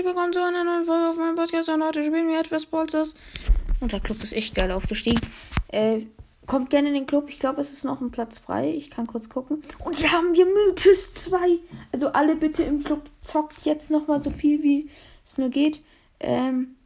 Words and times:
herzlich 0.00 0.16
willkommen 0.16 0.32
zu 0.32 0.42
einer 0.42 0.64
neuen 0.64 0.84
Folge 0.86 1.10
auf 1.10 1.16
meinem 1.18 1.34
Podcast. 1.34 1.68
Und 1.68 1.84
heute 1.84 2.02
spielen 2.02 2.26
wir 2.26 2.40
etwas 2.40 2.64
Bolzers. 2.64 3.14
Unser 3.80 4.00
Club 4.00 4.22
ist 4.22 4.32
echt 4.32 4.54
geil 4.54 4.70
aufgestiegen. 4.70 5.20
Äh, 5.68 6.06
kommt 6.46 6.70
gerne 6.70 6.88
in 6.88 6.94
den 6.94 7.06
Club. 7.06 7.28
Ich 7.28 7.38
glaube, 7.38 7.60
es 7.60 7.70
ist 7.70 7.84
noch 7.84 8.00
ein 8.00 8.10
Platz 8.10 8.38
frei. 8.38 8.70
Ich 8.70 8.88
kann 8.88 9.06
kurz 9.06 9.28
gucken. 9.28 9.60
Und 9.84 9.96
hier 9.96 10.10
haben 10.10 10.32
wir 10.32 10.46
Mythos 10.46 11.12
2. 11.12 11.58
Also 11.92 12.08
alle 12.12 12.34
bitte 12.34 12.62
im 12.62 12.82
Club 12.82 13.10
zockt 13.20 13.66
jetzt 13.66 13.90
nochmal 13.90 14.20
so 14.20 14.30
viel, 14.30 14.62
wie 14.62 14.88
es 15.22 15.36
nur 15.36 15.50
geht. 15.50 15.82
Ähm, 16.18 16.76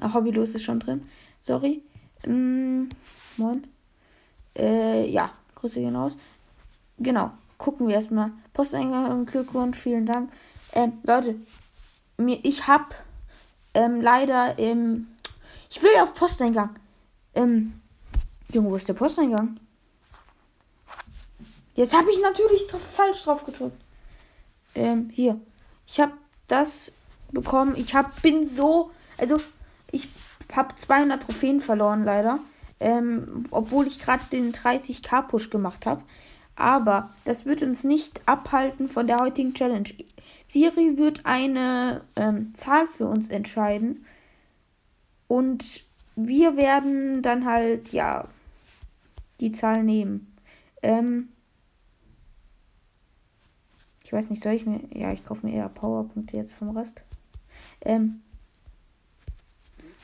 Hobbylos 0.00 0.54
ist 0.54 0.62
schon 0.62 0.78
drin. 0.78 1.08
Sorry. 1.40 1.82
Ähm, 2.24 2.90
moin. 3.38 3.66
Äh, 4.56 5.10
ja, 5.10 5.32
Grüße 5.56 5.80
gehen 5.80 5.96
raus. 5.96 6.16
Genau. 6.98 7.32
Gucken 7.58 7.88
wir 7.88 7.96
erstmal. 7.96 8.30
Posteingang 8.52 9.10
und 9.10 9.26
Glückwunsch. 9.28 9.78
Vielen 9.78 10.06
Dank. 10.06 10.30
Ähm, 10.74 10.92
Leute, 11.02 11.34
mir, 12.16 12.38
ich 12.42 12.66
hab 12.66 12.94
ähm, 13.74 14.00
leider 14.00 14.58
ähm, 14.58 15.06
ich 15.74 15.82
will 15.82 15.90
auf 16.02 16.12
Posteingang. 16.12 16.78
Ähm, 17.34 17.80
Junge, 18.52 18.70
wo 18.70 18.76
ist 18.76 18.88
der 18.88 18.92
Posteingang? 18.92 19.58
Jetzt 21.74 21.96
habe 21.96 22.10
ich 22.12 22.20
natürlich 22.20 22.66
falsch 22.70 23.24
drauf 23.24 23.46
gedrückt. 23.46 23.80
Ähm, 24.74 25.08
hier. 25.10 25.40
Ich 25.86 25.98
habe 25.98 26.12
das 26.46 26.92
bekommen. 27.30 27.74
Ich 27.76 27.94
hab, 27.94 28.20
bin 28.20 28.44
so, 28.44 28.90
also 29.16 29.38
ich 29.90 30.10
habe 30.54 30.74
200 30.74 31.22
Trophäen 31.22 31.62
verloren 31.62 32.04
leider. 32.04 32.40
Ähm, 32.78 33.46
obwohl 33.50 33.86
ich 33.86 33.98
gerade 33.98 34.24
den 34.30 34.52
30k 34.52 35.22
Push 35.22 35.48
gemacht 35.48 35.86
habe. 35.86 36.02
Aber 36.56 37.10
das 37.24 37.46
wird 37.46 37.62
uns 37.62 37.84
nicht 37.84 38.22
abhalten 38.26 38.88
von 38.88 39.06
der 39.06 39.18
heutigen 39.18 39.54
Challenge. 39.54 39.88
Siri 40.48 40.98
wird 40.98 41.24
eine 41.24 42.02
ähm, 42.16 42.54
Zahl 42.54 42.86
für 42.86 43.06
uns 43.06 43.30
entscheiden. 43.30 44.04
Und 45.28 45.84
wir 46.14 46.56
werden 46.56 47.22
dann 47.22 47.46
halt, 47.46 47.92
ja, 47.92 48.28
die 49.40 49.50
Zahl 49.50 49.82
nehmen. 49.82 50.36
Ähm, 50.82 51.28
ich 54.04 54.12
weiß 54.12 54.28
nicht, 54.28 54.42
soll 54.42 54.52
ich 54.52 54.66
mir. 54.66 54.80
Ja, 54.92 55.10
ich 55.10 55.24
kaufe 55.24 55.46
mir 55.46 55.54
eher 55.54 55.70
Powerpunkte 55.70 56.36
jetzt 56.36 56.52
vom 56.52 56.76
Rest. 56.76 57.02
Ähm, 57.80 58.20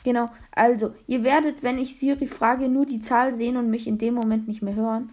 genau, 0.02 0.30
also, 0.52 0.94
ihr 1.06 1.24
werdet, 1.24 1.62
wenn 1.62 1.78
ich 1.78 1.98
Siri 1.98 2.26
frage, 2.26 2.70
nur 2.70 2.86
die 2.86 3.00
Zahl 3.00 3.34
sehen 3.34 3.58
und 3.58 3.68
mich 3.68 3.86
in 3.86 3.98
dem 3.98 4.14
Moment 4.14 4.48
nicht 4.48 4.62
mehr 4.62 4.74
hören. 4.74 5.10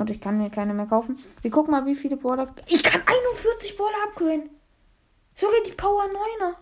Und 0.00 0.08
ich 0.08 0.20
kann 0.20 0.38
mir 0.38 0.48
keine 0.48 0.72
mehr 0.72 0.86
kaufen. 0.86 1.18
Wir 1.42 1.50
gucken 1.50 1.72
mal, 1.72 1.84
wie 1.84 1.94
viele 1.94 2.16
Border. 2.16 2.54
Ich 2.66 2.82
kann 2.82 3.02
41 3.04 3.76
Border 3.76 3.96
upgraden. 4.08 4.48
Sogar 5.34 5.62
die 5.66 5.72
Power 5.72 6.04
9er. 6.04 6.54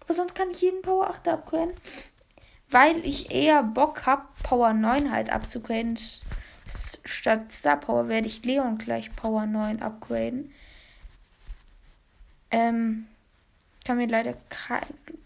Aber 0.00 0.14
sonst 0.14 0.34
kann 0.34 0.50
ich 0.50 0.60
jeden 0.60 0.82
Power 0.82 1.08
8 1.08 1.28
upgraden. 1.28 1.72
Weil 2.68 2.96
ich 3.06 3.30
eher 3.30 3.62
Bock 3.62 4.06
habe, 4.06 4.24
Power 4.42 4.72
9 4.72 5.12
halt 5.12 5.30
abzugraden. 5.30 5.96
Statt 7.04 7.52
Star 7.52 7.76
Power 7.76 8.08
werde 8.08 8.26
ich 8.26 8.44
Leon 8.44 8.78
gleich 8.78 9.14
Power 9.14 9.46
9 9.46 9.82
upgraden. 9.82 10.52
Ähm, 12.50 13.06
kann 13.84 13.98
mir 13.98 14.08
leider 14.08 14.32
ke 14.32 14.80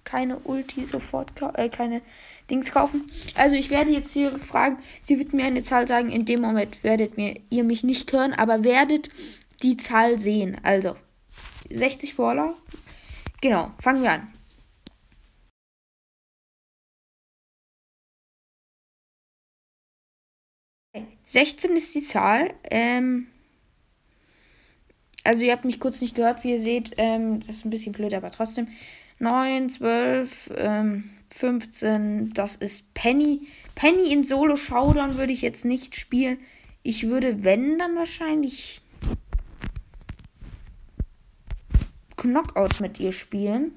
keine 0.04 0.38
Ulti 0.40 0.84
sofort, 0.84 1.32
äh, 1.54 1.70
keine 1.70 2.02
Dings 2.50 2.70
kaufen. 2.70 3.06
Also 3.34 3.56
ich 3.56 3.70
werde 3.70 3.90
jetzt 3.90 4.12
hier 4.12 4.38
fragen, 4.38 4.78
sie 5.02 5.18
wird 5.18 5.32
mir 5.32 5.44
eine 5.44 5.62
Zahl 5.62 5.88
sagen. 5.88 6.10
In 6.10 6.24
dem 6.24 6.40
Moment 6.40 6.82
werdet 6.84 7.16
mir, 7.16 7.40
ihr 7.50 7.64
mich 7.64 7.82
nicht 7.84 8.12
hören, 8.12 8.32
aber 8.32 8.64
werdet 8.64 9.08
die 9.62 9.76
Zahl 9.76 10.18
sehen. 10.18 10.58
Also 10.62 10.96
60 11.70 12.16
Baller. 12.16 12.54
Genau, 13.40 13.72
fangen 13.78 14.02
wir 14.02 14.12
an. 14.12 14.32
Okay, 20.94 21.06
16 21.26 21.76
ist 21.76 21.94
die 21.94 22.02
Zahl. 22.02 22.54
Ähm, 22.70 23.26
also 25.24 25.44
ihr 25.44 25.52
habt 25.52 25.64
mich 25.64 25.80
kurz 25.80 26.00
nicht 26.00 26.14
gehört, 26.14 26.44
wie 26.44 26.52
ihr 26.52 26.60
seht. 26.60 26.92
Ähm, 26.98 27.40
das 27.40 27.48
ist 27.48 27.64
ein 27.64 27.70
bisschen 27.70 27.92
blöd, 27.92 28.14
aber 28.14 28.30
trotzdem. 28.30 28.68
9, 29.18 29.70
12, 29.70 30.52
ähm, 30.56 31.10
15, 31.30 32.30
das 32.34 32.56
ist 32.56 32.94
Penny. 32.94 33.46
Penny 33.74 34.12
in 34.12 34.22
Solo 34.22 34.56
Showdown 34.56 35.18
würde 35.18 35.32
ich 35.32 35.42
jetzt 35.42 35.64
nicht 35.64 35.96
spielen. 35.96 36.38
Ich 36.82 37.08
würde, 37.08 37.44
wenn, 37.44 37.78
dann 37.78 37.96
wahrscheinlich 37.96 38.80
Knockout 42.16 42.80
mit 42.80 42.98
ihr 43.00 43.12
spielen. 43.12 43.72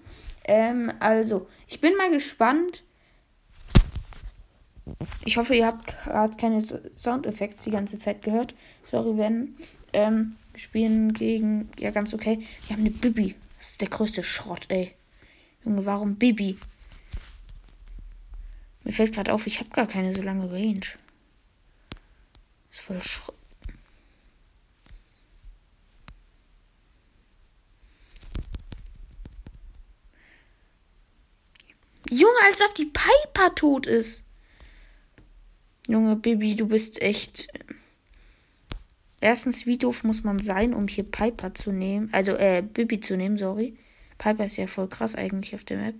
Ähm, 0.45 0.91
also, 0.99 1.47
ich 1.67 1.81
bin 1.81 1.95
mal 1.95 2.11
gespannt. 2.11 2.83
Ich 5.25 5.37
hoffe, 5.37 5.55
ihr 5.55 5.67
habt 5.67 5.87
gerade 5.87 6.35
keine 6.37 6.63
Soundeffekte 6.97 7.65
die 7.65 7.71
ganze 7.71 7.99
Zeit 7.99 8.23
gehört. 8.23 8.55
Sorry, 8.85 9.17
wenn. 9.17 9.55
Ähm, 9.93 10.31
wir 10.53 10.59
spielen 10.59 11.13
gegen. 11.13 11.69
Ja, 11.77 11.91
ganz 11.91 12.13
okay. 12.13 12.45
Wir 12.67 12.75
haben 12.75 12.85
eine 12.85 12.91
Bibi. 12.91 13.35
Das 13.57 13.71
ist 13.71 13.81
der 13.81 13.89
größte 13.89 14.23
Schrott, 14.23 14.65
ey. 14.69 14.93
Junge, 15.63 15.85
warum 15.85 16.15
Bibi? 16.15 16.57
Mir 18.89 18.93
fällt 18.93 19.13
gerade 19.13 19.33
auf, 19.33 19.45
ich 19.45 19.59
habe 19.59 19.69
gar 19.69 19.85
keine 19.85 20.15
so 20.15 20.21
lange 20.23 20.51
Range. 20.51 20.79
Ist 22.71 22.79
voll 22.79 22.99
Schrott. 23.03 23.35
Junge, 32.09 32.33
als 32.47 32.61
ob 32.63 32.73
die 32.73 32.87
Piper 32.87 33.53
tot 33.53 33.85
ist. 33.85 34.23
Junge, 35.87 36.15
Bibi, 36.15 36.55
du 36.55 36.67
bist 36.67 36.99
echt. 36.99 37.47
Erstens, 39.21 39.67
wie 39.67 39.77
doof 39.77 40.03
muss 40.03 40.23
man 40.23 40.39
sein, 40.39 40.73
um 40.73 40.87
hier 40.87 41.03
Piper 41.03 41.53
zu 41.53 41.71
nehmen? 41.71 42.09
Also, 42.11 42.31
äh, 42.31 42.63
Bibi 42.63 42.99
zu 42.99 43.17
nehmen, 43.17 43.37
sorry. 43.37 43.77
Piper 44.17 44.45
ist 44.45 44.57
ja 44.57 44.65
voll 44.65 44.89
krass 44.89 45.13
eigentlich 45.13 45.53
auf 45.53 45.63
der 45.63 45.77
Map. 45.77 45.95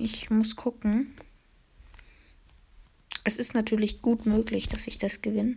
Ich 0.00 0.30
muss 0.30 0.54
gucken. 0.54 1.12
Es 3.24 3.40
ist 3.40 3.52
natürlich 3.52 4.00
gut 4.00 4.26
möglich, 4.26 4.68
dass 4.68 4.86
ich 4.86 4.98
das 4.98 5.22
gewinne. 5.22 5.56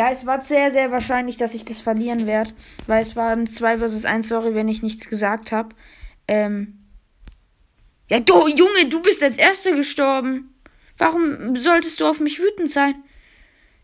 Ja, 0.00 0.10
es 0.10 0.24
war 0.24 0.40
sehr, 0.40 0.70
sehr 0.70 0.90
wahrscheinlich, 0.90 1.36
dass 1.36 1.52
ich 1.52 1.66
das 1.66 1.78
verlieren 1.78 2.26
werde. 2.26 2.52
Weil 2.86 3.02
es 3.02 3.16
waren 3.16 3.46
2 3.46 3.76
versus 3.76 4.06
1. 4.06 4.26
Sorry, 4.26 4.54
wenn 4.54 4.66
ich 4.66 4.82
nichts 4.82 5.10
gesagt 5.10 5.52
habe. 5.52 5.76
Ähm. 6.26 6.86
Ja, 8.08 8.18
du, 8.18 8.48
Junge, 8.48 8.88
du 8.88 9.02
bist 9.02 9.22
als 9.22 9.36
Erster 9.36 9.72
gestorben. 9.72 10.54
Warum 10.96 11.54
solltest 11.54 12.00
du 12.00 12.06
auf 12.06 12.18
mich 12.18 12.38
wütend 12.38 12.70
sein? 12.70 12.94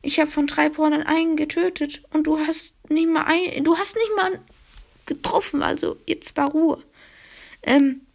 Ich 0.01 0.19
habe 0.19 0.31
von 0.31 0.47
drei 0.47 0.71
Pornern 0.71 1.03
einen 1.03 1.37
getötet 1.37 2.03
und 2.15 2.27
du 2.27 2.39
hast 2.39 2.77
nicht 2.89 3.11
mal 3.11 3.27
ein, 3.27 3.63
du 3.63 3.77
hast 3.77 3.95
nicht 3.97 4.17
mal 4.17 4.41
getroffen, 5.05 5.63
also 5.63 5.99
jetzt 6.07 6.35
war 6.39 6.51
Ruhe. 6.51 6.83
Ähm, 7.63 8.07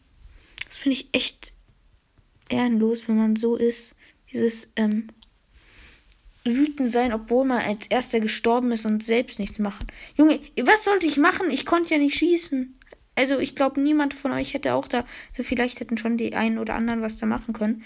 das 0.65 0.75
finde 0.75 0.97
ich 0.97 1.09
echt 1.11 1.53
ehrenlos, 2.49 3.07
wenn 3.07 3.17
man 3.17 3.35
so 3.35 3.57
ist. 3.57 3.95
Dieses, 4.31 4.71
ähm, 4.75 5.09
wütend 6.43 6.89
sein, 6.89 7.13
obwohl 7.13 7.45
man 7.45 7.59
als 7.59 7.87
erster 7.87 8.19
gestorben 8.19 8.71
ist 8.71 8.85
und 8.85 9.03
selbst 9.03 9.39
nichts 9.39 9.59
machen. 9.59 9.87
Junge, 10.15 10.39
was 10.63 10.83
sollte 10.83 11.07
ich 11.07 11.17
machen? 11.17 11.51
Ich 11.51 11.65
konnte 11.65 11.93
ja 11.93 11.99
nicht 11.99 12.17
schießen. 12.17 12.77
Also 13.15 13.39
ich 13.39 13.55
glaube, 13.55 13.81
niemand 13.81 14.13
von 14.13 14.31
euch 14.31 14.53
hätte 14.53 14.73
auch 14.73 14.87
da, 14.87 15.05
so 15.35 15.43
vielleicht 15.43 15.79
hätten 15.79 15.97
schon 15.97 16.17
die 16.17 16.33
einen 16.33 16.57
oder 16.57 16.75
anderen 16.75 17.01
was 17.01 17.17
da 17.17 17.25
machen 17.25 17.53
können. 17.53 17.83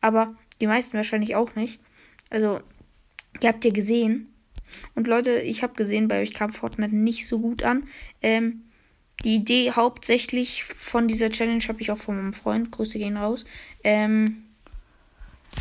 Aber 0.00 0.34
die 0.60 0.66
meisten 0.66 0.96
wahrscheinlich 0.96 1.34
auch 1.36 1.54
nicht. 1.54 1.80
Also, 2.30 2.60
ihr 3.40 3.48
habt 3.48 3.64
ja 3.64 3.70
gesehen. 3.70 4.28
Und 4.94 5.06
Leute, 5.06 5.40
ich 5.40 5.62
habe 5.62 5.74
gesehen, 5.74 6.08
bei 6.08 6.20
euch 6.20 6.34
kam 6.34 6.52
Fortnite 6.52 6.94
nicht 6.94 7.26
so 7.26 7.38
gut 7.38 7.62
an. 7.62 7.86
Ähm, 8.20 8.64
die 9.24 9.36
Idee 9.36 9.70
hauptsächlich 9.70 10.64
von 10.64 11.08
dieser 11.08 11.30
Challenge 11.30 11.62
habe 11.68 11.80
ich 11.80 11.90
auch 11.90 11.98
von 11.98 12.16
meinem 12.16 12.32
Freund, 12.32 12.72
Grüße 12.72 12.98
gehen 12.98 13.16
raus, 13.16 13.44
ähm, 13.84 14.44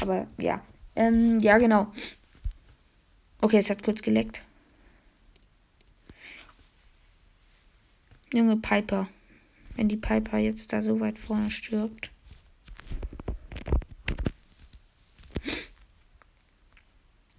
Aber 0.01 0.27
ja. 0.37 0.61
Ähm, 0.95 1.39
ja, 1.39 1.57
genau. 1.57 1.91
Okay, 3.43 3.57
es 3.57 3.69
hat 3.69 3.83
kurz 3.83 4.01
geleckt. 4.01 4.41
Junge 8.33 8.55
Piper. 8.55 9.09
Wenn 9.75 9.89
die 9.89 9.97
Piper 9.97 10.37
jetzt 10.37 10.71
da 10.71 10.81
so 10.81 11.01
weit 11.01 11.19
vorne 11.19 11.51
stirbt. 11.51 12.09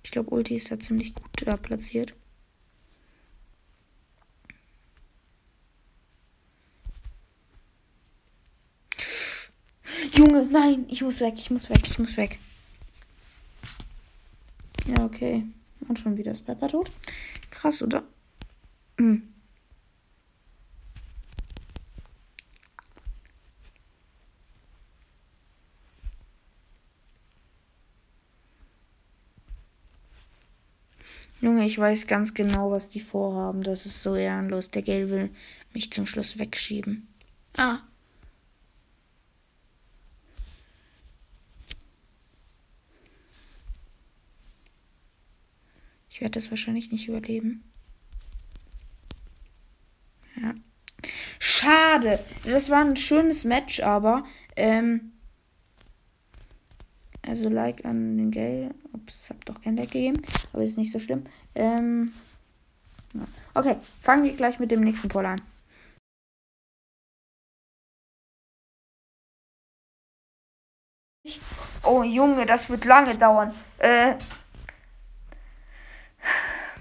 Ich 0.03 0.11
glaube, 0.11 0.29
Ulti 0.29 0.57
ist 0.57 0.71
da 0.71 0.79
ziemlich 0.79 1.15
gut 1.15 1.43
äh, 1.45 1.57
platziert. 1.57 2.15
Junge, 10.13 10.45
nein, 10.53 10.85
ich 10.91 11.01
muss 11.01 11.21
weg, 11.21 11.35
ich 11.39 11.51
muss 11.51 11.71
weg, 11.71 11.89
ich 11.89 11.99
muss 11.99 12.19
weg. 12.19 12.39
Ja, 14.87 15.03
okay. 15.07 15.45
Und 15.89 15.99
schon 15.99 16.17
wieder 16.17 16.33
ist 16.33 16.47
Pepper 16.47 16.69
tot. 16.69 16.91
Krass, 17.51 17.83
oder? 17.83 18.05
Hm. 18.99 19.35
Junge, 31.41 31.67
ich 31.67 31.79
weiß 31.79 32.07
ganz 32.07 32.33
genau, 32.33 32.71
was 32.71 32.89
die 32.89 33.01
vorhaben. 33.01 33.63
Das 33.63 33.85
ist 33.85 34.03
so 34.03 34.15
ehrenlos. 34.15 34.71
Der 34.71 34.81
Gale 34.81 35.11
will 35.11 35.31
mich 35.75 35.93
zum 35.93 36.07
Schluss 36.07 36.39
wegschieben. 36.39 37.07
Ah. 37.59 37.81
Werde 46.25 46.41
das 46.41 46.51
wahrscheinlich 46.51 46.91
nicht 46.91 47.07
überleben. 47.07 47.63
Ja. 50.37 50.55
Schade. 51.39 52.19
Das 52.45 52.71
war 52.71 52.83
ein 52.83 52.97
schönes 52.97 53.45
Match, 53.45 53.81
aber. 53.81 54.25
Ähm, 54.57 55.13
also 57.21 57.51
Like 57.51 57.85
an 57.85 58.17
den 58.17 58.31
Gale. 58.31 58.75
Ups, 58.95 59.29
hab 59.29 59.45
doch 59.45 59.61
kein 59.61 59.77
Like 59.77 59.91
gegeben. 59.91 60.23
Aber 60.55 60.65
ist 60.65 60.79
nicht 60.79 60.93
so 60.93 60.99
schlimm. 60.99 61.27
Ähm. 61.55 62.13
Okay, 63.53 63.77
fangen 64.01 64.25
wir 64.25 64.33
gleich 64.33 64.59
mit 64.59 64.71
dem 64.71 64.81
nächsten 64.81 65.09
Poll 65.09 65.27
an. 65.27 65.41
Oh 71.83 72.03
Junge, 72.03 72.47
das 72.47 72.69
wird 72.71 72.87
lange 72.87 73.17
dauern. 73.17 73.55
Äh, 73.79 74.17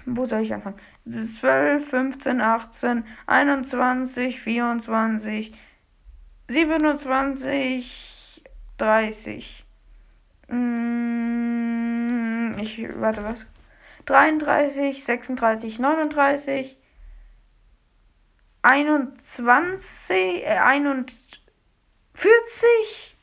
wo 0.06 0.26
soll 0.26 0.42
ich 0.42 0.52
anfangen? 0.52 0.78
12, 1.06 1.88
15, 1.88 2.40
18, 2.40 3.04
21, 3.26 4.40
24, 4.40 5.54
27, 6.48 8.42
30. 8.78 9.66
Mm, 10.48 12.56
ich, 12.58 12.88
warte, 12.96 13.22
was? 13.24 13.46
33, 14.06 15.04
36, 15.04 15.78
39, 15.78 16.76
21, 18.62 20.44
äh, 20.44 20.58
41, 20.58 23.16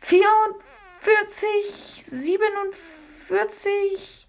44, 0.00 2.04
47. 2.04 4.28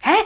Hä? 0.00 0.24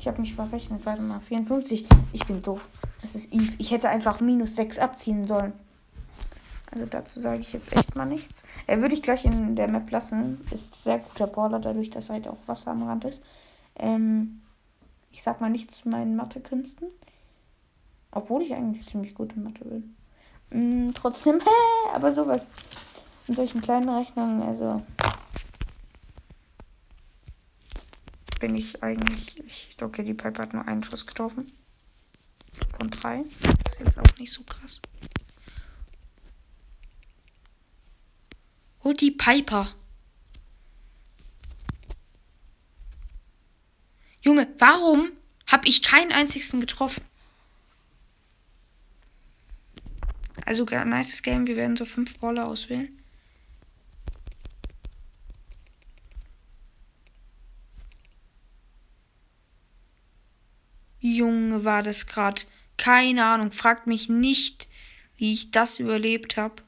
Ich 0.00 0.08
habe 0.20 0.28
mich 0.28 0.34
verrechnet. 0.34 0.84
Warte 0.84 1.02
mal, 1.02 1.20
54. 1.20 1.86
Ich 2.12 2.26
bin 2.26 2.42
doof. 2.42 2.68
Das 3.00 3.14
ist 3.14 3.32
Eve. 3.32 3.54
Ich 3.58 3.70
hätte 3.70 3.88
einfach 3.88 4.20
minus 4.20 4.56
6 4.56 4.78
abziehen 4.78 5.26
sollen. 5.26 5.52
Also 6.70 6.86
dazu 6.86 7.20
sage 7.20 7.40
ich 7.40 7.52
jetzt 7.52 7.74
echt 7.74 7.96
mal 7.96 8.04
nichts. 8.04 8.44
Er 8.66 8.80
würde 8.80 8.94
ich 8.94 9.02
gleich 9.02 9.24
in 9.24 9.56
der 9.56 9.68
Map 9.68 9.90
lassen. 9.90 10.44
Ist 10.50 10.84
sehr 10.84 10.98
guter 10.98 11.26
Brawler, 11.26 11.58
dadurch, 11.58 11.90
dass 11.90 12.10
halt 12.10 12.28
auch 12.28 12.36
Wasser 12.46 12.70
am 12.70 12.82
Rand 12.82 13.06
ist. 13.06 13.20
Ähm, 13.76 14.42
ich 15.10 15.22
sag 15.22 15.40
mal 15.40 15.50
nichts 15.50 15.80
zu 15.80 15.88
meinen 15.88 16.16
Mathekünsten. 16.16 16.88
Obwohl 18.12 18.42
ich 18.42 18.54
eigentlich 18.54 18.88
ziemlich 18.88 19.14
gut 19.14 19.32
in 19.34 19.44
Mathe 19.44 19.64
bin. 19.64 19.96
Mm, 20.50 20.90
trotzdem, 20.94 21.40
aber 21.94 22.12
sowas. 22.12 22.50
In 23.26 23.34
solchen 23.34 23.62
kleinen 23.62 23.88
Rechnungen, 23.88 24.42
also 24.42 24.82
bin 28.40 28.56
ich 28.56 28.82
eigentlich. 28.82 29.38
Ich, 29.46 29.76
okay, 29.80 30.02
die 30.02 30.14
Piper 30.14 30.42
hat 30.42 30.52
nur 30.52 30.66
einen 30.66 30.82
Schuss 30.82 31.06
getroffen. 31.06 31.52
Von 32.76 32.90
drei. 32.90 33.24
Das 33.64 33.74
ist 33.74 33.80
jetzt 33.80 33.98
auch 33.98 34.18
nicht 34.18 34.32
so 34.32 34.42
krass. 34.42 34.80
Holt 38.82 39.00
die 39.00 39.12
Piper. 39.12 39.72
Junge, 44.22 44.48
warum 44.58 45.12
habe 45.46 45.68
ich 45.68 45.82
keinen 45.82 46.12
einzigen 46.12 46.60
getroffen? 46.60 47.04
Also, 50.44 50.64
nice 50.64 51.22
Game. 51.22 51.46
Wir 51.46 51.56
werden 51.56 51.76
so 51.76 51.84
fünf 51.84 52.18
Brawler 52.18 52.46
auswählen. 52.46 52.99
Junge, 61.50 61.64
war 61.64 61.82
das 61.82 62.06
gerade. 62.06 62.42
Keine 62.76 63.24
Ahnung. 63.24 63.52
Fragt 63.52 63.86
mich 63.86 64.08
nicht, 64.08 64.68
wie 65.16 65.32
ich 65.32 65.50
das 65.50 65.78
überlebt 65.78 66.36
habe. 66.36 66.62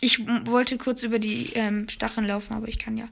Ich 0.00 0.26
wollte 0.46 0.78
kurz 0.78 1.02
über 1.02 1.18
die 1.18 1.52
ähm, 1.54 1.88
Stacheln 1.88 2.26
laufen, 2.26 2.54
aber 2.54 2.68
ich 2.68 2.78
kann 2.78 2.96
ja 2.96 3.08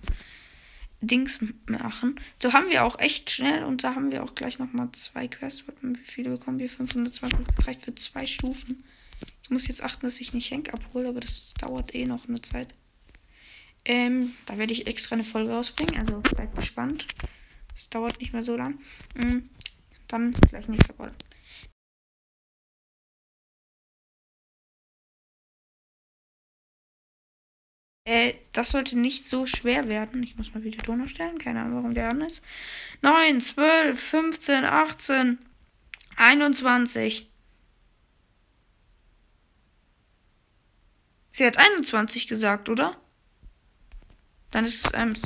Dings 1.00 1.40
machen. 1.66 2.20
So 2.42 2.52
haben 2.52 2.68
wir 2.68 2.84
auch 2.84 2.98
echt 2.98 3.30
schnell 3.30 3.64
und 3.64 3.84
da 3.84 3.94
haben 3.94 4.12
wir 4.12 4.24
auch 4.24 4.34
gleich 4.34 4.58
nochmal 4.58 4.90
zwei 4.92 5.28
Quests. 5.28 5.64
Wie 5.82 5.96
viele 5.96 6.30
bekommen 6.30 6.58
wir? 6.58 6.68
520. 6.68 7.46
Das 7.46 7.66
reicht 7.66 7.82
für 7.82 7.94
zwei 7.94 8.26
Stufen. 8.26 8.84
Ich 9.42 9.50
muss 9.50 9.68
jetzt 9.68 9.82
achten, 9.82 10.04
dass 10.04 10.20
ich 10.20 10.32
nicht 10.32 10.50
Henk 10.50 10.74
abhole, 10.74 11.08
aber 11.08 11.20
das 11.20 11.54
dauert 11.54 11.94
eh 11.94 12.06
noch 12.06 12.28
eine 12.28 12.42
Zeit. 12.42 12.68
Ähm, 13.84 14.34
da 14.46 14.58
werde 14.58 14.72
ich 14.72 14.86
extra 14.86 15.14
eine 15.14 15.24
Folge 15.24 15.52
rausbringen, 15.52 15.98
also 16.00 16.22
seid 16.36 16.54
gespannt. 16.54 17.06
Es 17.74 17.88
dauert 17.90 18.20
nicht 18.20 18.32
mehr 18.32 18.42
so 18.42 18.56
lang. 18.56 18.78
Mhm. 19.14 19.50
Dann 20.08 20.32
gleich 20.32 20.68
nächste 20.68 20.94
Folge. 20.94 21.14
Äh, 28.10 28.34
das 28.52 28.70
sollte 28.70 28.98
nicht 28.98 29.24
so 29.24 29.46
schwer 29.46 29.88
werden. 29.88 30.22
Ich 30.24 30.36
muss 30.36 30.52
mal 30.52 30.64
wieder 30.64 30.82
Ton 30.82 31.06
stellen. 31.08 31.38
Keine 31.38 31.60
Ahnung, 31.60 31.76
warum 31.76 31.94
der 31.94 32.10
an 32.10 32.22
ist. 32.22 32.42
9, 33.02 33.40
12, 33.40 34.00
15, 34.00 34.64
18, 34.64 35.38
21. 36.16 37.30
Sie 41.30 41.46
hat 41.46 41.56
21 41.56 42.26
gesagt, 42.26 42.68
oder? 42.68 42.96
Dann 44.50 44.64
ist 44.64 44.84
es 44.84 44.92
Ems. 44.92 45.22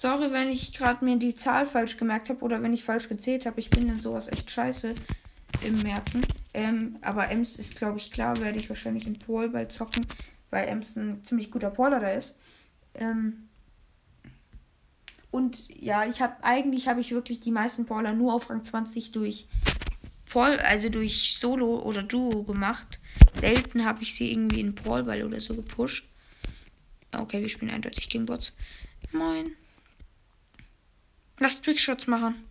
Sorry, 0.00 0.32
wenn 0.32 0.48
ich 0.48 0.72
gerade 0.72 1.04
mir 1.04 1.18
die 1.18 1.34
Zahl 1.34 1.66
falsch 1.66 1.98
gemerkt 1.98 2.30
habe 2.30 2.40
oder 2.40 2.62
wenn 2.62 2.72
ich 2.72 2.82
falsch 2.82 3.10
gezählt 3.10 3.44
habe. 3.44 3.60
Ich 3.60 3.68
bin 3.68 3.86
in 3.86 4.00
sowas 4.00 4.32
echt 4.32 4.50
scheiße 4.50 4.94
im 5.62 5.82
Merken. 5.82 6.22
Ähm, 6.54 6.96
aber 7.02 7.28
Ems 7.28 7.58
ist, 7.58 7.76
glaube 7.76 7.98
ich, 7.98 8.10
klar, 8.10 8.40
werde 8.40 8.58
ich 8.58 8.70
wahrscheinlich 8.70 9.06
in 9.06 9.18
Pol 9.18 9.50
bald 9.50 9.72
zocken, 9.72 10.06
weil 10.48 10.68
Ems 10.68 10.96
ein 10.96 11.22
ziemlich 11.22 11.50
guter 11.50 11.68
Poler 11.68 12.00
da 12.00 12.12
ist. 12.12 12.34
Ähm, 12.94 13.50
und 15.30 15.68
ja, 15.68 16.06
ich 16.06 16.22
habe 16.22 16.42
eigentlich 16.42 16.88
habe 16.88 17.02
ich 17.02 17.10
wirklich 17.10 17.40
die 17.40 17.50
meisten 17.50 17.84
Poler 17.84 18.14
nur 18.14 18.32
auf 18.32 18.48
Rang 18.48 18.64
20 18.64 19.12
durch 19.12 19.48
Paul, 20.30 20.56
also 20.60 20.88
durch 20.88 21.36
Solo 21.38 21.78
oder 21.82 22.02
Duo 22.02 22.42
gemacht. 22.44 22.98
Selten 23.38 23.84
habe 23.84 24.00
ich 24.00 24.14
sie 24.14 24.32
irgendwie 24.32 24.60
in 24.60 24.74
Brawlball 24.74 25.24
oder 25.24 25.40
so 25.40 25.54
gepusht. 25.54 26.08
Okay, 27.12 27.42
wir 27.42 27.50
spielen 27.50 27.70
eindeutig 27.70 28.08
gegen 28.08 28.24
Bots. 28.24 28.56
Moin. 29.12 29.59
Lass 31.40 31.60
Trickshots 31.60 32.06
machen. 32.06 32.46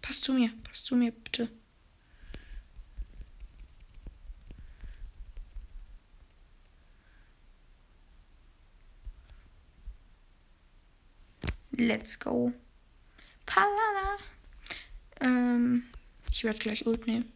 Pass 0.00 0.22
zu 0.22 0.32
mir, 0.32 0.50
pass 0.64 0.82
zu 0.82 0.96
mir, 0.96 1.12
bitte. 1.12 1.50
let's 11.78 12.18
go. 12.18 12.52
Palala. 13.46 14.18
Ähm, 15.20 15.84
ich 16.30 16.44
werde 16.44 16.58
gleich 16.58 16.86
Ult 16.86 17.06
nehmen. 17.06 17.32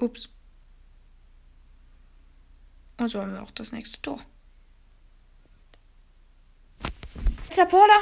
Ups. 0.00 0.28
Und 3.02 3.08
so 3.08 3.20
haben 3.20 3.32
wir 3.32 3.42
auch 3.42 3.50
das 3.50 3.72
nächste 3.72 4.00
Tor. 4.00 4.20
Zappola. 7.50 7.98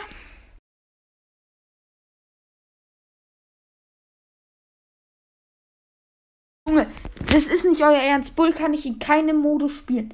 Junge, 6.69 6.87
das 7.33 7.45
ist 7.45 7.65
nicht 7.65 7.81
euer 7.81 7.97
Ernst. 7.97 8.37
Bull 8.37 8.53
kann 8.53 8.75
ich 8.75 8.85
in 8.85 8.99
keinem 8.99 9.39
Modus 9.39 9.73
spielen. 9.73 10.13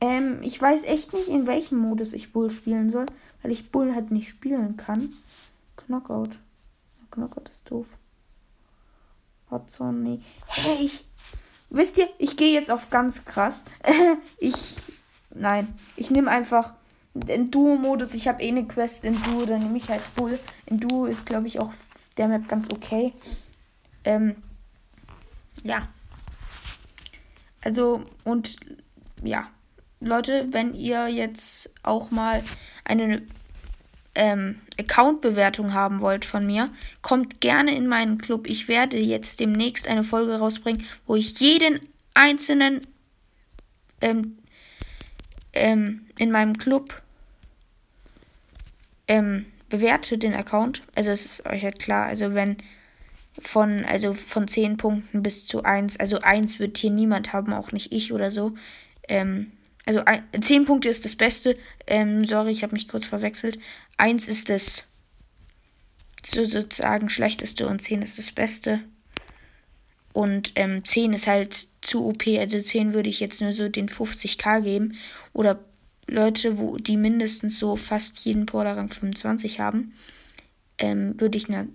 Ähm, 0.00 0.42
ich 0.42 0.60
weiß 0.60 0.82
echt 0.82 1.12
nicht, 1.12 1.28
in 1.28 1.46
welchem 1.46 1.78
Modus 1.78 2.12
ich 2.12 2.32
Bull 2.32 2.50
spielen 2.50 2.90
soll, 2.90 3.06
weil 3.42 3.52
ich 3.52 3.70
Bull 3.70 3.94
halt 3.94 4.10
nicht 4.10 4.28
spielen 4.28 4.76
kann. 4.76 5.14
Knockout. 5.76 6.30
Knockout 7.12 7.48
ist 7.50 7.70
doof. 7.70 7.86
Hotzone, 9.48 9.98
nee. 9.98 10.20
Hä, 10.48 10.82
ich. 10.82 11.04
Wisst 11.70 11.98
ihr, 11.98 12.08
ich 12.18 12.36
gehe 12.36 12.52
jetzt 12.52 12.70
auf 12.70 12.90
ganz 12.90 13.24
krass. 13.24 13.64
ich. 14.38 14.76
Nein. 15.34 15.74
Ich 15.96 16.10
nehme 16.10 16.30
einfach 16.30 16.72
den 17.14 17.50
Duo-Modus. 17.50 18.14
Ich 18.14 18.28
habe 18.28 18.42
eh 18.42 18.48
eine 18.48 18.66
Quest 18.66 19.04
in 19.04 19.20
Duo, 19.22 19.46
dann 19.46 19.62
nehme 19.62 19.76
ich 19.76 19.88
halt 19.88 20.02
Bull. 20.14 20.38
In 20.66 20.78
Duo 20.78 21.06
ist, 21.06 21.26
glaube 21.26 21.46
ich, 21.46 21.60
auch 21.60 21.72
der 22.16 22.28
Map 22.28 22.48
ganz 22.48 22.68
okay. 22.72 23.12
Ähm. 24.04 24.36
Ja. 25.62 25.88
Also, 27.62 28.04
und 28.24 28.56
ja. 29.22 29.48
Leute, 30.00 30.48
wenn 30.50 30.74
ihr 30.74 31.08
jetzt 31.08 31.70
auch 31.82 32.10
mal 32.10 32.44
eine 32.84 33.22
ähm, 34.16 34.60
Account-Bewertung 34.78 35.72
haben 35.72 36.00
wollt 36.00 36.24
von 36.24 36.44
mir, 36.44 36.68
kommt 37.02 37.40
gerne 37.40 37.76
in 37.76 37.86
meinen 37.86 38.18
Club. 38.18 38.48
Ich 38.48 38.66
werde 38.66 38.98
jetzt 38.98 39.40
demnächst 39.40 39.86
eine 39.86 40.02
Folge 40.02 40.38
rausbringen, 40.38 40.84
wo 41.06 41.14
ich 41.14 41.38
jeden 41.38 41.80
einzelnen 42.14 42.80
ähm, 44.00 44.38
ähm, 45.52 46.06
in 46.18 46.30
meinem 46.30 46.58
Club 46.58 47.02
ähm, 49.08 49.46
bewerte 49.68 50.18
den 50.18 50.34
Account. 50.34 50.82
Also 50.94 51.10
es 51.10 51.24
ist 51.24 51.46
euch 51.46 51.62
halt 51.62 51.78
klar, 51.78 52.06
also 52.06 52.34
wenn 52.34 52.56
von, 53.38 53.84
also 53.84 54.14
von 54.14 54.48
10 54.48 54.78
Punkten 54.78 55.22
bis 55.22 55.46
zu 55.46 55.62
1, 55.62 56.00
also 56.00 56.20
1 56.20 56.58
wird 56.58 56.78
hier 56.78 56.90
niemand 56.90 57.32
haben, 57.32 57.52
auch 57.52 57.72
nicht 57.72 57.92
ich 57.92 58.12
oder 58.12 58.30
so. 58.30 58.54
Ähm, 59.08 59.52
also 59.86 60.02
ein, 60.04 60.24
10 60.38 60.64
Punkte 60.64 60.88
ist 60.88 61.04
das 61.04 61.14
Beste. 61.14 61.56
Ähm, 61.86 62.24
sorry, 62.24 62.50
ich 62.50 62.62
habe 62.62 62.74
mich 62.74 62.88
kurz 62.88 63.06
verwechselt. 63.06 63.58
1 63.96 64.28
ist 64.28 64.50
das 64.50 64.84
sozusagen 66.24 67.08
schlechteste 67.08 67.68
und 67.68 67.80
10 67.80 68.02
ist 68.02 68.18
das 68.18 68.32
Beste. 68.32 68.80
Und 70.12 70.52
ähm, 70.56 70.84
10 70.84 71.12
ist 71.12 71.26
halt 71.28 71.68
zu 71.82 72.04
OP. 72.06 72.26
Also 72.26 72.60
10 72.60 72.94
würde 72.94 73.08
ich 73.08 73.20
jetzt 73.20 73.40
nur 73.40 73.52
so 73.52 73.68
den 73.68 73.88
50k 73.88 74.60
geben. 74.60 74.96
Oder 75.32 75.60
Leute, 76.08 76.58
wo 76.58 76.78
die 76.78 76.96
mindestens 76.96 77.58
so 77.58 77.76
fast 77.76 78.20
jeden 78.20 78.46
Porterrang 78.46 78.90
25 78.90 79.60
haben, 79.60 79.92
ähm, 80.78 81.20
würde 81.20 81.38
ich 81.38 81.48
eine 81.48 81.68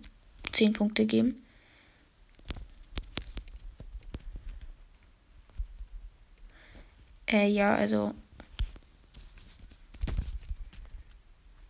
10 0.51 0.73
Punkte 0.73 1.05
geben. 1.05 1.41
Äh, 7.31 7.47
ja, 7.47 7.73
also. 7.75 8.13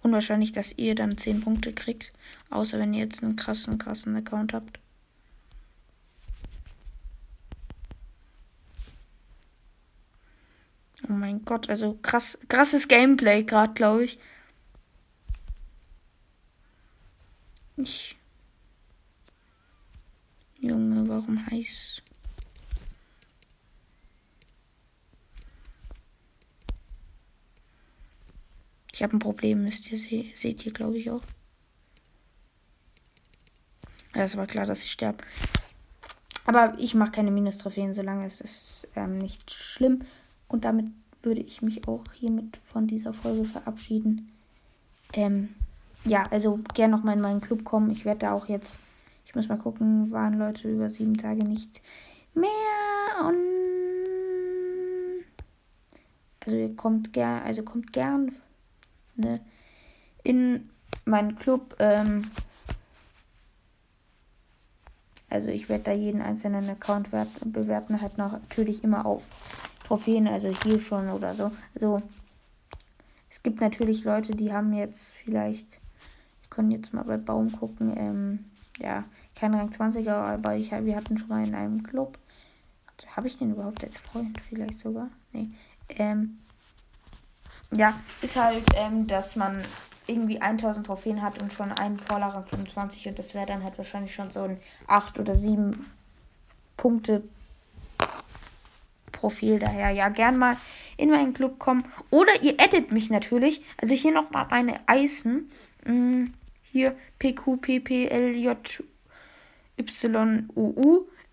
Unwahrscheinlich, 0.02 0.52
dass 0.52 0.78
ihr 0.78 0.96
dann 0.96 1.18
10 1.18 1.42
Punkte 1.42 1.72
kriegt. 1.74 2.12
Außer 2.50 2.80
wenn 2.80 2.94
ihr 2.94 3.04
jetzt 3.04 3.24
einen 3.24 3.36
krassen, 3.36 3.78
krassen 3.78 4.16
Account 4.16 4.54
habt. 4.54 4.80
Oh 11.08 11.14
mein 11.14 11.46
Gott, 11.46 11.70
also 11.70 11.98
krass, 12.02 12.40
krasses 12.48 12.88
Gameplay 12.88 13.44
gerade, 13.44 13.74
glaube 13.74 14.04
ich. 14.06 14.20
Ich. 17.78 18.18
Junge, 20.60 21.08
warum 21.08 21.46
heiß? 21.48 22.02
Ich 29.02 29.04
habe 29.04 29.18
ein 29.18 29.20
Problem, 29.20 29.64
müsst 29.64 29.92
ihr 29.92 29.98
se 29.98 30.26
seht 30.32 30.64
ihr, 30.64 30.72
glaube 30.72 30.96
ich, 30.96 31.10
auch. 31.10 31.24
Ja, 34.14 34.22
es 34.22 34.38
war 34.38 34.46
klar, 34.46 34.68
dass 34.68 34.84
ich 34.84 34.92
sterbe. 34.92 35.24
Aber 36.46 36.76
ich 36.78 36.94
mache 36.94 37.14
keine 37.14 37.32
Minus-Trophäen, 37.32 37.96
solange 37.96 38.28
es 38.28 38.42
ist 38.42 38.88
ähm, 38.96 39.18
nicht 39.18 39.50
schlimm. 39.50 40.04
Und 40.48 40.66
damit 40.66 40.86
würde 41.24 41.42
ich 41.42 41.64
mich 41.64 41.88
auch 41.88 42.04
hiermit 42.14 42.60
von 42.72 42.86
dieser 42.86 43.12
Folge 43.12 43.46
verabschieden. 43.46 44.32
Ähm, 45.14 45.50
ja, 46.06 46.28
also 46.30 46.60
gerne 46.76 46.96
nochmal 46.96 47.16
in 47.16 47.24
meinen 47.24 47.42
Club 47.42 47.64
kommen. 47.64 47.90
Ich 47.90 48.06
werde 48.06 48.20
da 48.20 48.34
auch 48.34 48.50
jetzt, 48.50 48.78
ich 49.26 49.34
muss 49.34 49.50
mal 49.50 49.58
gucken, 49.58 50.12
waren 50.12 50.38
Leute 50.38 50.70
über 50.70 50.92
sieben 50.92 51.18
Tage 51.18 51.44
nicht 51.44 51.82
mehr 52.36 53.26
und 53.28 53.36
also 56.46 56.56
ihr 56.56 56.76
kommt 56.76 57.14
gern, 57.14 57.42
also 57.42 57.64
kommt 57.64 57.94
gern 57.94 58.36
ne, 59.16 59.40
in 60.24 60.70
meinen 61.06 61.38
Club. 61.38 61.76
Ähm, 61.80 62.24
also 65.30 65.48
ich 65.48 65.70
werde 65.70 65.86
da 65.86 65.92
jeden 65.94 66.22
einzelnen 66.22 66.70
Account 66.70 67.10
bewerten, 67.46 68.02
halt 68.02 68.18
natürlich 68.18 68.84
immer 68.84 69.06
auf 69.06 69.24
Trophäen, 69.86 70.28
also 70.28 70.54
hier 70.64 70.80
schon 70.82 71.10
oder 71.10 71.34
so. 71.34 71.52
Also 71.74 72.02
es 73.30 73.42
gibt 73.42 73.62
natürlich 73.62 74.04
Leute, 74.04 74.34
die 74.34 74.52
haben 74.52 74.74
jetzt 74.74 75.14
vielleicht, 75.16 75.68
ich 76.44 76.50
kann 76.50 76.70
jetzt 76.70 76.94
mal 76.94 77.04
bei 77.04 77.18
Baum 77.18 77.52
gucken, 77.52 77.96
ähm, 77.96 78.46
ja, 78.78 79.06
kein 79.36 79.54
Rang 79.54 79.70
20er, 79.70 80.12
aber 80.12 80.56
ich, 80.56 80.72
wir 80.72 80.96
hatten 80.96 81.18
schon 81.18 81.30
mal 81.30 81.48
in 81.48 81.56
einem 81.56 81.82
Club. 81.84 82.18
Habe 83.16 83.28
ich 83.28 83.38
den 83.38 83.52
überhaupt 83.52 83.84
als 83.84 83.98
Freund 83.98 84.40
vielleicht 84.42 84.80
sogar? 84.82 85.10
Nee. 85.34 85.50
Ähm, 85.90 86.38
ja, 87.72 87.94
ist 88.22 88.36
halt, 88.36 88.64
ähm, 88.76 89.08
dass 89.08 89.36
man 89.36 89.62
irgendwie 90.08 90.42
1000 90.42 90.86
Trophäen 90.86 91.22
hat 91.22 91.42
und 91.42 91.54
schon 91.54 91.72
einen 91.72 91.98
Vorlager 91.98 92.44
25 92.44 93.08
und 93.08 93.20
das 93.20 93.34
wäre 93.34 93.46
dann 93.46 93.64
halt 93.64 93.78
wahrscheinlich 93.78 94.14
schon 94.14 94.32
so 94.32 94.44
ein 94.44 94.60
8 94.88 95.20
oder 95.20 95.36
7 95.36 95.86
Punkte 96.76 97.24
Profil. 99.12 99.60
Daher 99.60 99.92
ja 99.92 100.10
gern 100.10 100.38
mal 100.38 100.58
in 100.98 101.10
meinen 101.12 101.34
Club 101.34 101.60
kommen. 101.60 101.86
Oder 102.10 102.42
ihr 102.42 102.60
edit 102.60 102.92
mich 102.92 103.10
natürlich. 103.10 103.62
Also 103.78 103.96
hier 103.96 104.12
nochmal 104.12 104.48
meine 104.50 104.82
Eisen. 104.88 105.52
Hm, 105.86 106.34
hier 106.64 106.96
PQPPLJYUU. 107.20 108.58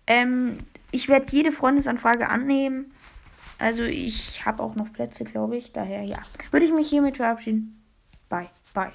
Ähm, 0.07 0.57
ich 0.91 1.09
werde 1.09 1.27
jede 1.31 1.51
Freundesanfrage 1.51 2.29
annehmen. 2.29 2.91
Also 3.59 3.83
ich 3.83 4.45
habe 4.45 4.63
auch 4.63 4.75
noch 4.75 4.91
Plätze, 4.91 5.25
glaube 5.25 5.57
ich. 5.57 5.71
Daher 5.73 6.03
ja. 6.03 6.17
Würde 6.49 6.65
ich 6.65 6.71
mich 6.71 6.89
hiermit 6.89 7.17
verabschieden. 7.17 7.83
Bye, 8.29 8.49
bye. 8.73 8.91